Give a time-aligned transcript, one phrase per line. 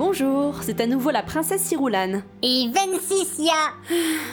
[0.00, 2.22] Bonjour, c'est à nouveau la princesse Ciroulane.
[2.42, 3.52] Et Vencicia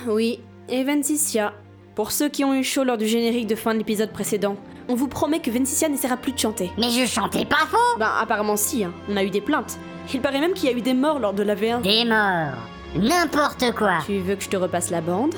[0.08, 1.52] Oui, et Vencicia.
[1.94, 4.56] Pour ceux qui ont eu chaud lors du générique de fin de l'épisode précédent,
[4.88, 6.72] on vous promet que Vencicia n'essaiera plus de chanter.
[6.78, 8.94] Mais je chantais pas faux Ben apparemment si, hein.
[9.10, 9.78] on a eu des plaintes.
[10.14, 11.82] Il paraît même qu'il y a eu des morts lors de la V1.
[11.82, 12.64] Des morts
[12.96, 15.36] N'importe quoi Tu veux que je te repasse la bande?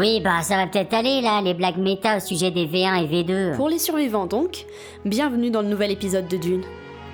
[0.00, 3.22] Oui, bah ça va peut-être aller là, les blagues méta au sujet des V1 et
[3.22, 3.56] V2.
[3.56, 4.64] Pour les survivants donc,
[5.04, 6.62] bienvenue dans le nouvel épisode de Dune.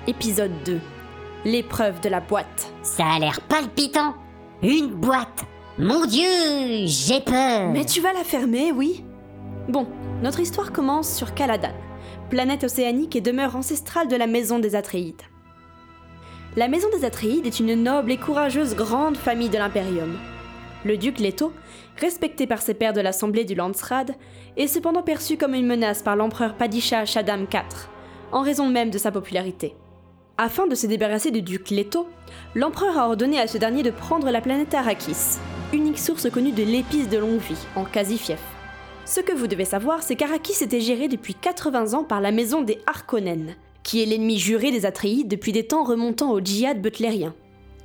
[0.07, 0.79] Épisode 2.
[1.43, 2.71] L'épreuve de la boîte.
[2.83, 4.13] Ça a l'air palpitant
[4.63, 5.43] Une boîte
[5.77, 9.03] Mon dieu J'ai peur Mais tu vas la fermer, oui
[9.67, 9.85] Bon,
[10.23, 11.75] notre histoire commence sur Caladan,
[12.29, 15.23] planète océanique et demeure ancestrale de la maison des Atréides.
[16.55, 20.17] La maison des Atréides est une noble et courageuse grande famille de l'Imperium.
[20.87, 21.51] Le duc Leto,
[21.99, 24.15] respecté par ses pairs de l'Assemblée du Landsraad,
[24.55, 27.89] est cependant perçu comme une menace par l'empereur Padisha Shaddam IV,
[28.31, 29.75] en raison même de sa popularité.
[30.37, 32.07] Afin de se débarrasser du duc Leto,
[32.55, 35.39] l'empereur a ordonné à ce dernier de prendre la planète Arrakis,
[35.73, 38.39] unique source connue de l'épice de longue vie, en quasi-fief.
[39.03, 42.61] Ce que vous devez savoir, c'est qu'Arrakis était géré depuis 80 ans par la maison
[42.61, 47.35] des Harkonnen, qui est l'ennemi juré des Atréides depuis des temps remontant au djihad butlérien.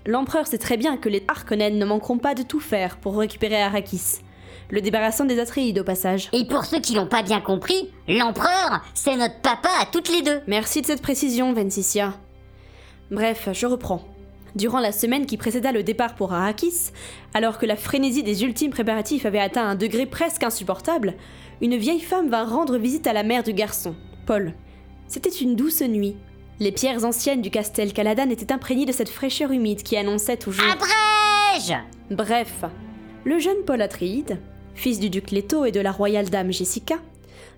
[0.05, 3.63] L'empereur sait très bien que les Harkonnen ne manqueront pas de tout faire pour récupérer
[3.63, 4.19] Arrakis,
[4.71, 6.29] le débarrassant des Atréides au passage.
[6.33, 10.23] Et pour ceux qui l'ont pas bien compris, l'empereur, c'est notre papa à toutes les
[10.23, 12.15] deux Merci de cette précision, Vencicia.
[13.13, 14.03] Bref, je reprends.
[14.57, 16.91] Durant la semaine qui précéda le départ pour Arrakis,
[17.33, 21.15] alors que la frénésie des ultimes préparatifs avait atteint un degré presque insupportable,
[21.61, 23.95] une vieille femme vint rendre visite à la mère du garçon,
[24.27, 24.53] Paul.
[25.07, 26.17] C'était une douce nuit.
[26.63, 30.65] Les pierres anciennes du castel Caladan étaient imprégnées de cette fraîcheur humide qui annonçait toujours.
[30.71, 31.77] Abrège
[32.09, 32.65] Bref,
[33.25, 34.41] le jeune Paul Atréide,
[34.77, 36.99] fils du duc Leto et de la royale dame Jessica,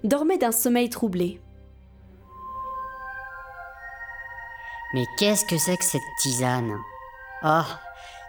[0.04, 1.38] dormait d'un sommeil troublé.
[4.94, 6.74] Mais qu'est-ce que c'est que cette tisane?
[7.44, 7.60] Oh,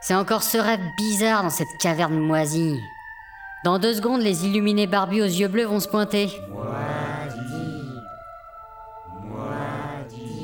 [0.02, 2.82] c'est encore ce rêve bizarre dans cette caverne moisie.
[3.64, 6.28] Dans deux secondes, les illuminés barbus aux yeux bleus vont se pointer.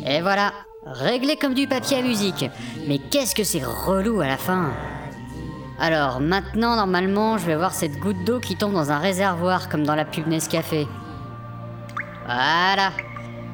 [0.06, 0.52] Et voilà,
[0.86, 2.46] réglé comme du papier à musique.
[2.88, 4.72] Mais qu'est-ce que c'est relou à la fin
[5.80, 9.84] Alors maintenant, normalement, je vais voir cette goutte d'eau qui tombe dans un réservoir comme
[9.84, 10.88] dans la pub Nescafé.
[12.26, 12.92] Voilà.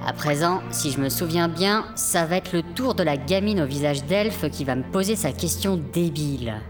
[0.05, 3.61] À présent, si je me souviens bien, ça va être le tour de la gamine
[3.61, 6.61] au visage d'elfe qui va me poser sa question débile.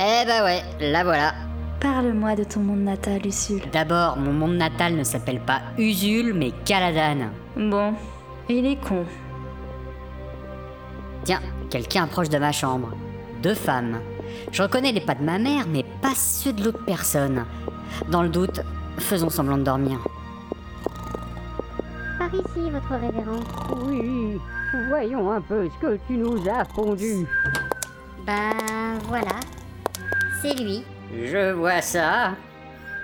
[0.00, 1.34] Eh bah ouais, la voilà.
[1.80, 3.62] Parle-moi de ton monde natal, Usul.
[3.72, 7.30] D'abord, mon monde natal ne s'appelle pas Usul, mais Caladan.
[7.56, 7.94] Bon,
[8.48, 9.04] il est con.
[11.24, 11.40] Tiens,
[11.70, 12.92] quelqu'un approche de ma chambre.
[13.42, 14.00] Deux femmes.
[14.52, 17.44] Je reconnais les pas de ma mère, mais pas ceux de l'autre personne.
[18.08, 18.60] Dans le doute,
[18.98, 19.98] faisons semblant de dormir.
[22.18, 23.40] Par ici, votre révérend.
[23.86, 24.38] Oui,
[24.88, 27.26] voyons un peu ce que tu nous as fondu.
[28.26, 28.50] Bah
[29.08, 29.40] voilà.
[30.42, 30.84] C'est lui.
[31.12, 32.32] Je vois ça.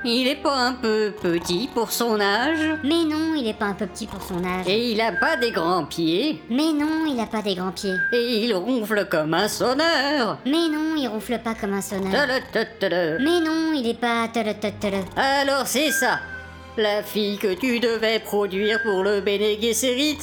[0.04, 3.74] Il est pas un peu petit pour son âge Mais non, il est pas un
[3.74, 4.66] peu petit pour son âge.
[4.66, 7.94] Et il a pas des grands pieds Mais non, il a pas des grands pieds.
[8.12, 12.10] Et il ronfle comme un sonneur Mais non, il ronfle pas comme un sonneur.
[12.10, 13.18] Tadadadada.
[13.22, 14.28] Mais non, il est pas.
[15.16, 16.18] Alors c'est ça
[16.76, 20.18] La fille que tu devais produire pour le Bene Gesserit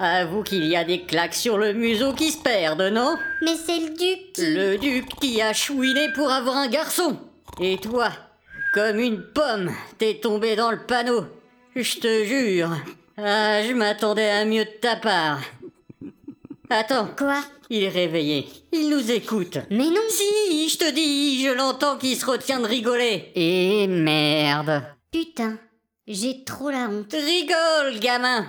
[0.00, 3.16] Avoue qu'il y a des claques sur le museau qui se perdent, non?
[3.42, 4.54] Mais c'est le duc qui...
[4.54, 7.18] Le duc qui a chouiné pour avoir un garçon
[7.60, 8.10] Et toi,
[8.72, 11.24] comme une pomme, t'es tombé dans le panneau
[11.74, 12.70] Je te jure
[13.16, 15.40] Ah, je m'attendais à mieux de ta part
[16.70, 17.40] Attends, Quoi?
[17.70, 18.46] Il est réveillé.
[18.72, 19.58] Il nous écoute.
[19.70, 23.30] Mais non Si, je te dis, je l'entends qui se retient de rigoler.
[23.34, 24.82] Et merde.
[25.12, 25.58] Putain,
[26.06, 27.12] j'ai trop la honte.
[27.12, 28.46] Rigole, gamin.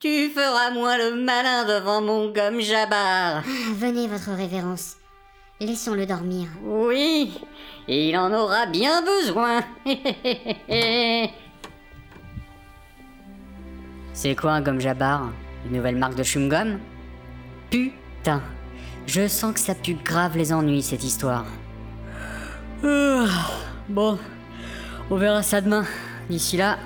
[0.00, 3.36] Tu feras moins le malin devant mon gomme jabar.
[3.38, 3.42] Ah,
[3.76, 4.96] Venez, votre révérence.
[5.58, 6.48] Laissons-le dormir.
[6.62, 7.32] Oui,
[7.88, 9.62] il en aura bien besoin.
[14.12, 15.30] C'est quoi un gomme jabar
[15.64, 16.78] Une nouvelle marque de chewing-gum
[17.70, 18.42] Putain,
[19.06, 21.46] je sens que ça pue grave les ennuis cette histoire.
[22.84, 23.24] Ah,
[23.88, 24.18] bon,
[25.10, 25.86] on verra ça demain.
[26.28, 26.76] D'ici là,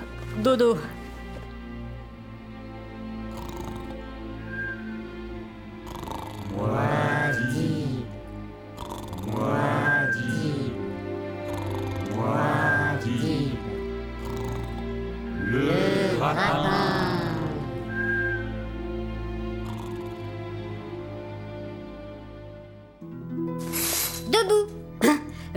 [0.41, 0.77] dodo.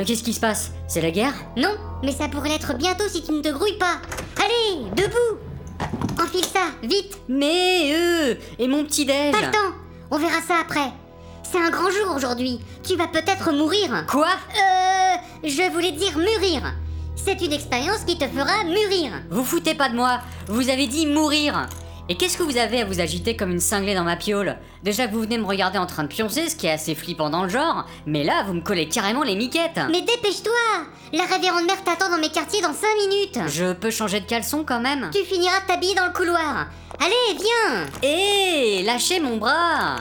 [0.04, 0.70] Qu'est-ce qui se passe?
[0.86, 1.32] C'est la guerre?
[1.56, 3.96] Non, mais ça pourrait l'être bientôt si tu ne te grouilles pas.
[4.36, 5.40] Allez, debout
[6.22, 9.32] Enfile ça, vite Mais euh Et mon petit déj?
[9.32, 9.74] Pas le temps
[10.10, 10.92] On verra ça après.
[11.42, 12.60] C'est un grand jour aujourd'hui.
[12.82, 14.04] Tu vas peut-être mourir.
[14.06, 14.26] Quoi?
[14.26, 15.16] Euh.
[15.42, 16.74] Je voulais dire mûrir.
[17.16, 19.12] C'est une expérience qui te fera mûrir.
[19.30, 21.66] Vous foutez pas de moi Vous avez dit mourir
[22.10, 25.06] Et qu'est-ce que vous avez à vous agiter comme une cinglée dans ma piole Déjà
[25.06, 27.44] que vous venez me regarder en train de pioncer, ce qui est assez flippant dans
[27.44, 30.52] le genre, mais là, vous me collez carrément les miquettes Mais dépêche-toi
[31.14, 33.38] La révérende mère t'attend dans mes quartiers dans 5 minutes.
[33.48, 36.66] Je peux changer de caleçon quand même Tu finiras de t'habiller dans le couloir.
[37.00, 39.96] Allez, viens Hé Lâchez mon bras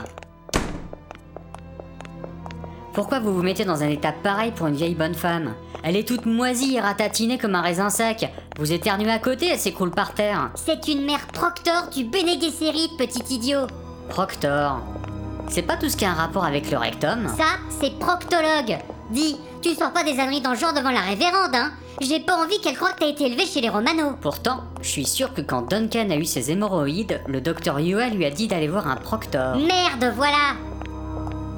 [2.94, 6.08] Pourquoi vous vous mettez dans un état pareil pour une vieille bonne femme Elle est
[6.08, 8.32] toute moisie et ratatinée comme un raisin sec.
[8.60, 10.52] Vous éternuez à côté, elle s'écroule par terre.
[10.54, 13.66] C'est une mère proctor du Bene Gesserit, petit idiot.
[14.10, 14.80] Proctor.
[15.50, 18.78] C'est pas tout ce qui a un rapport avec le rectum Ça, c'est proctologue.
[19.10, 22.38] Dis, tu sors pas des âneries dans le genre devant la révérende, hein J'ai pas
[22.38, 24.12] envie qu'elle croie que t'as été élevé chez les Romano.
[24.22, 28.26] Pourtant, je suis sûr que quand Duncan a eu ses hémorroïdes, le docteur Yua lui
[28.26, 29.58] a dit d'aller voir un proctor.
[29.58, 30.54] Merde, voilà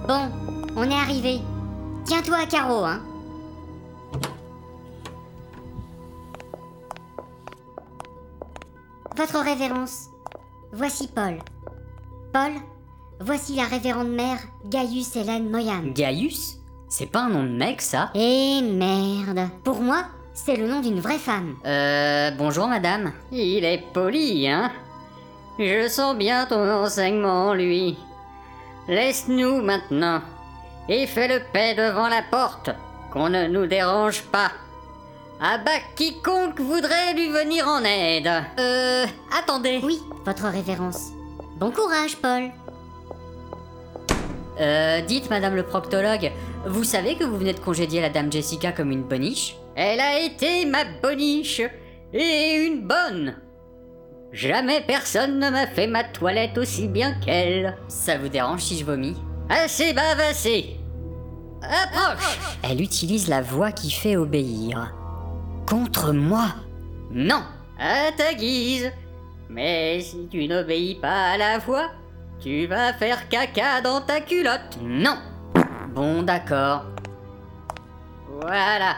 [0.07, 0.29] Bon,
[0.75, 1.39] on est arrivé.
[2.05, 3.01] Tiens-toi à carreau, hein
[9.17, 10.09] Votre révérence,
[10.73, 11.37] voici Paul.
[12.33, 12.51] Paul,
[13.21, 15.83] voici la révérende mère Gaius Hélène Moyan.
[15.93, 16.57] Gaius?
[16.89, 18.11] C'est pas un nom de mec, ça?
[18.13, 21.55] Eh merde Pour moi, c'est le nom d'une vraie femme.
[21.65, 23.13] Euh, bonjour madame.
[23.31, 24.69] Il est poli, hein?
[25.57, 27.97] Je sens bien ton enseignement, lui.
[28.89, 30.21] Laisse-nous maintenant.
[30.87, 32.69] Et fais le paix devant la porte,
[33.11, 34.51] qu'on ne nous dérange pas.
[35.41, 38.29] Abat quiconque voudrait lui venir en aide.
[38.59, 39.05] Euh,
[39.37, 39.81] attendez.
[39.83, 41.09] Oui, votre révérence.
[41.57, 42.51] Bon courage, Paul.
[44.59, 46.31] Euh, dites madame le proctologue,
[46.65, 49.57] vous savez que vous venez de congédier la dame Jessica comme une boniche?
[49.75, 51.61] Elle a été ma boniche,
[52.13, 53.35] et une bonne.
[54.31, 57.75] Jamais personne ne m'a fait ma toilette aussi bien qu'elle.
[57.87, 59.17] Ça vous dérange si je vomis?
[59.49, 60.77] Assez bavassé.
[61.61, 62.37] Approche.
[62.63, 64.93] Elle utilise la voix qui fait obéir.
[65.67, 66.47] Contre moi
[67.11, 67.41] Non,
[67.79, 68.91] à ta guise.
[69.49, 71.91] Mais si tu n'obéis pas à la voix,
[72.39, 74.79] tu vas faire caca dans ta culotte.
[74.83, 75.17] Non
[75.93, 76.85] Bon d'accord.
[78.41, 78.97] Voilà.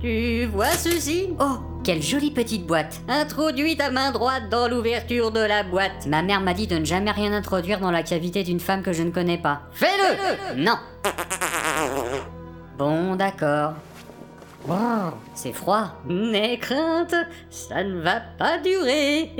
[0.00, 1.30] Tu vois ceci?
[1.38, 6.06] Oh, quelle jolie petite boîte Introduis ta main droite dans l'ouverture de la boîte.
[6.06, 8.92] Ma mère m'a dit de ne jamais rien introduire dans la cavité d'une femme que
[8.92, 9.62] je ne connais pas.
[9.72, 10.76] Fais-le Non
[12.78, 13.74] Bon d'accord.
[15.34, 15.88] C'est froid.
[16.08, 17.14] N'aie crainte,
[17.50, 19.32] ça ne va pas durer.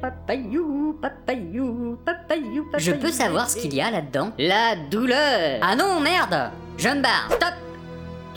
[0.00, 2.70] Papayou, papayou, papayou, papayou.
[2.78, 4.32] Je peux savoir ce qu'il y a là-dedans?
[4.38, 5.60] La douleur.
[5.62, 7.67] Ah non, merde Je me barre Stop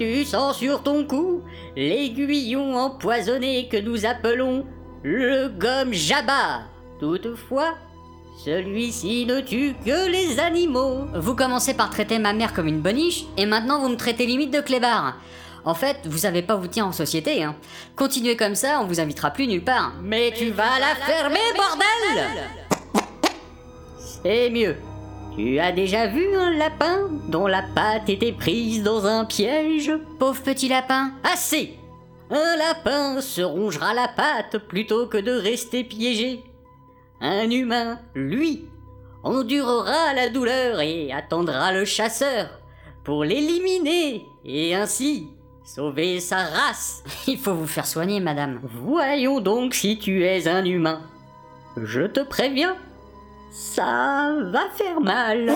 [0.02, 1.44] Tu sens sur ton cou
[1.76, 4.66] l'aiguillon empoisonné que nous appelons
[5.04, 6.62] le gomme jabba.
[7.00, 7.76] Toutefois,
[8.44, 11.06] celui-ci ne tue que les animaux.
[11.14, 14.50] Vous commencez par traiter ma mère comme une boniche, et maintenant vous me traitez limite
[14.50, 15.18] de clébard.
[15.66, 17.56] En fait, vous savez pas vous tenir en société, hein.
[17.96, 19.94] Continuez comme ça, on vous invitera plus nulle part.
[20.02, 22.26] Mais tu vas la fermer, bordel
[24.24, 24.78] C'est mieux.
[25.36, 29.92] Tu as déjà vu un lapin dont la patte était prise dans un piège?
[30.20, 31.78] Pauvre petit lapin Assez
[32.30, 36.44] Un lapin se rongera la patte plutôt que de rester piégé.
[37.22, 38.66] Un humain, lui,
[39.24, 42.50] endurera la douleur et attendra le chasseur
[43.06, 45.28] pour l'éliminer et ainsi
[45.64, 47.04] sauver sa race.
[47.28, 48.60] Il faut vous faire soigner, madame.
[48.64, 51.02] Voyons donc si tu es un humain.
[51.78, 52.76] Je te préviens,
[53.52, 55.54] ça va faire mal.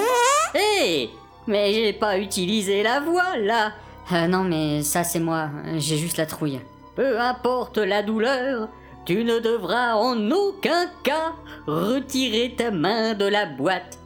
[0.54, 1.10] Hé
[1.48, 3.72] Mais j'ai pas utilisé la voix là.
[4.12, 6.60] Euh, non, mais ça c'est moi, j'ai juste la trouille.
[6.96, 8.70] Peu importe la douleur,
[9.06, 11.34] tu ne devras en aucun cas
[11.68, 13.98] retirer ta main de la boîte.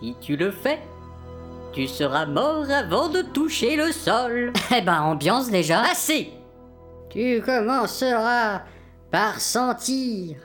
[0.00, 0.80] Si tu le fais,
[1.72, 4.52] tu seras mort avant de toucher le sol.
[4.76, 5.82] Eh ben, ambiance déjà.
[5.82, 6.32] Assez
[7.10, 8.62] Tu commenceras
[9.10, 10.36] par sentir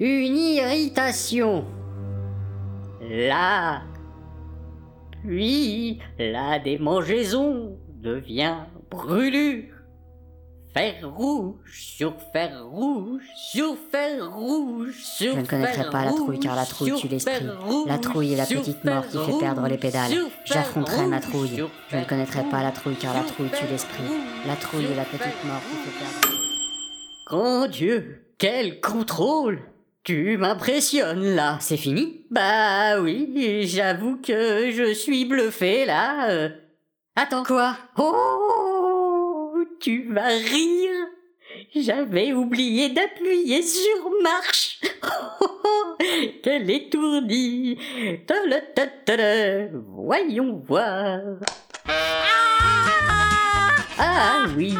[0.00, 1.64] une irritation.
[3.08, 3.84] Là,
[5.24, 8.56] puis la démangeaison devient
[8.90, 9.64] brûlure.
[10.74, 16.12] Fer rouge sur fer rouge sur fer rouge sur Je ne connaîtrai fer pas la
[16.12, 17.46] trouille car la trouille tue l'esprit.
[17.86, 20.12] La trouille est la petite mort qui fait perdre les pédales.
[20.44, 21.64] J'affronterai ma trouille.
[21.90, 24.04] Je ne connaîtrai pas la trouille car la trouille tue l'esprit.
[24.46, 26.38] La trouille est la petite mort qui fait perdre.
[27.26, 29.60] Grand Dieu, quel contrôle
[30.04, 32.24] Tu m'impressionnes là C'est fini?
[32.30, 36.30] Bah oui, j'avoue que je suis bluffé là.
[36.30, 36.48] euh.
[37.16, 37.42] Attends.
[37.44, 37.76] Quoi?
[37.98, 41.06] Oh tu vas rire.
[41.74, 44.80] J'avais oublié d'appuyer sur marche.
[46.44, 47.78] Étourdie.
[48.26, 49.68] Ta-la-ta-ta-la.
[49.94, 51.20] Voyons voir.
[54.00, 54.74] Ah oui,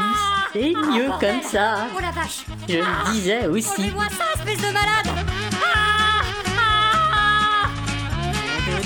[0.53, 1.87] c'est mieux comme ça.
[1.97, 3.71] Oh la vache Je le disais aussi.
[3.81, 5.08] Enlevez-moi ça, espèce de malade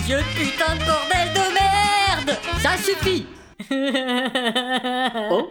[0.06, 2.38] Dieu, putain de bordel de merde.
[2.60, 3.26] Ça suffit.
[5.30, 5.48] Oh,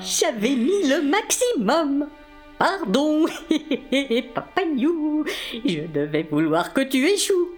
[0.00, 2.08] j'avais mis le maximum.
[2.58, 3.26] Pardon.
[4.34, 5.24] Papayou
[5.64, 7.50] Je devais vouloir que tu échoues.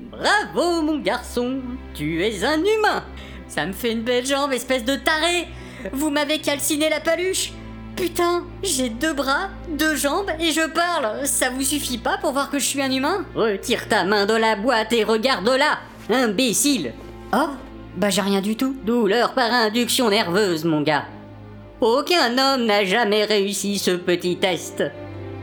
[0.00, 1.60] Bravo mon garçon.
[1.94, 3.04] Tu es un humain.
[3.48, 5.46] Ça me fait une belle jambe, espèce de taré.
[5.92, 7.52] Vous m'avez calciné la paluche
[7.98, 12.48] Putain, j'ai deux bras, deux jambes et je parle Ça vous suffit pas pour voir
[12.48, 13.24] que je suis un humain?
[13.34, 16.92] Retire ta main de la boîte et regarde-la Imbécile
[17.34, 17.48] Oh
[17.96, 18.76] Bah j'ai rien du tout.
[18.84, 21.06] Douleur par induction nerveuse, mon gars.
[21.80, 24.84] Aucun homme n'a jamais réussi ce petit test.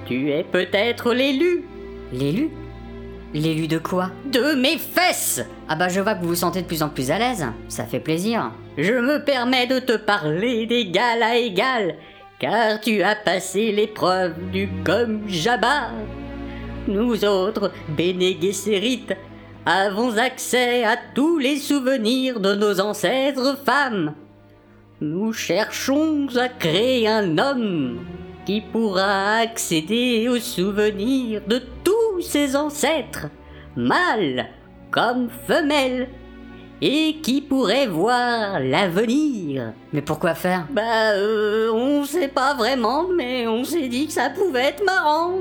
[0.05, 1.65] Tu es peut-être l'élu
[2.13, 2.51] L'élu?
[3.33, 4.11] L'élu de quoi?
[4.31, 5.41] De mes fesses.
[5.67, 7.45] Ah bah je vois que vous vous sentez de plus en plus à l'aise.
[7.67, 8.51] Ça fait plaisir.
[8.77, 11.95] Je me permets de te parler d'égal à égal,
[12.39, 15.91] car tu as passé l'épreuve du comme Jabbar.
[16.87, 18.35] Nous autres, Bene
[19.65, 24.13] avons accès à tous les souvenirs de nos ancêtres femmes.
[25.01, 28.05] Nous cherchons à créer un homme
[28.45, 33.27] qui pourra accéder aux souvenirs de tous ses ancêtres,
[33.75, 34.47] mâles
[34.91, 36.09] comme femelles,
[36.87, 39.73] et qui pourrait voir l'avenir?
[39.91, 40.67] Mais pourquoi faire?
[40.69, 45.31] Bah, euh, on sait pas vraiment, mais on s'est dit que ça pouvait être marrant.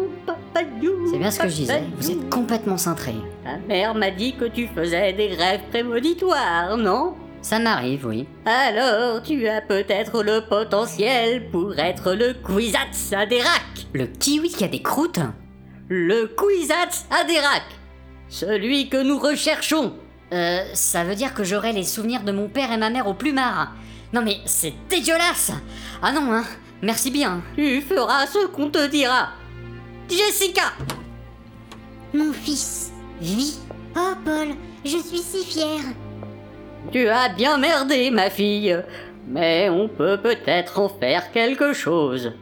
[0.54, 1.82] C'est bien ce que je disais.
[1.98, 3.12] Vous êtes complètement cintré.
[3.44, 7.12] Ta mère m'a dit que tu faisais des rêves prémonitoires, non?
[7.42, 8.26] Ça m'arrive, oui.
[8.46, 13.86] Alors, tu as peut-être le potentiel pour être le Kwisatz Haderach.
[13.92, 15.20] Le kiwi qui a des croûtes?
[15.90, 17.68] Le Kwisatz Haderach.
[18.30, 19.92] Celui que nous recherchons.
[20.32, 23.14] Euh, ça veut dire que j'aurai les souvenirs de mon père et ma mère au
[23.14, 23.72] plumard.
[24.12, 25.52] Non mais c'est dégueulasse
[26.02, 26.44] Ah non, hein
[26.82, 27.42] Merci bien.
[27.56, 29.30] Tu feras ce qu'on te dira.
[30.08, 30.72] Jessica
[32.12, 33.58] Mon fils vit.
[33.96, 34.48] Oh Paul,
[34.84, 35.84] je suis si fière.
[36.92, 38.76] Tu as bien merdé, ma fille,
[39.26, 42.32] mais on peut peut-être en faire quelque chose.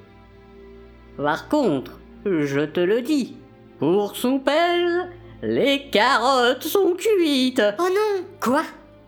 [1.16, 3.36] Par contre, je te le dis,
[3.78, 5.08] pour son père,
[5.42, 7.62] les carottes sont cuites.
[7.78, 8.62] Oh non Quoi?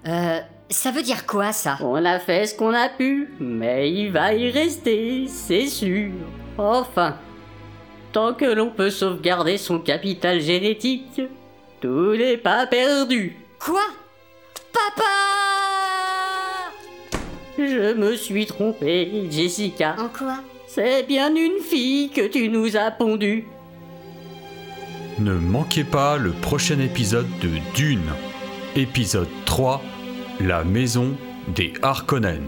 [0.07, 1.79] Euh, ça veut dire quoi ça?
[1.81, 6.11] On a fait ce qu'on a pu, mais il va y rester, c'est sûr.
[6.59, 7.17] Enfin,
[8.13, 11.23] tant que l'on peut sauvegarder son capital génétique,
[11.81, 13.37] tout n'est pas perdu.
[13.59, 13.83] Quoi?
[14.73, 15.05] Papa
[17.57, 19.95] Je me suis trompé, Jessica.
[19.99, 20.39] En quoi?
[20.67, 23.47] C'est bien une fille que tu nous as pondue.
[25.19, 28.11] Ne manquez pas le prochain épisode de Dune,
[28.75, 29.81] épisode 3,
[30.41, 31.17] La maison
[31.55, 32.45] des Harkonnen.